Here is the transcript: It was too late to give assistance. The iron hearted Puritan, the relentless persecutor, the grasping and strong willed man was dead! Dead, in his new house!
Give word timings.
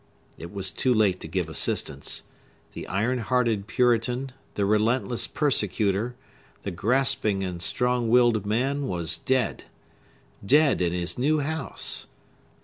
It 0.35 0.51
was 0.51 0.71
too 0.71 0.95
late 0.95 1.19
to 1.19 1.27
give 1.27 1.47
assistance. 1.47 2.23
The 2.73 2.87
iron 2.87 3.19
hearted 3.19 3.67
Puritan, 3.67 4.31
the 4.55 4.65
relentless 4.65 5.27
persecutor, 5.27 6.15
the 6.63 6.71
grasping 6.71 7.43
and 7.43 7.61
strong 7.61 8.09
willed 8.09 8.43
man 8.43 8.87
was 8.87 9.15
dead! 9.15 9.65
Dead, 10.43 10.81
in 10.81 10.91
his 10.91 11.19
new 11.19 11.37
house! 11.41 12.07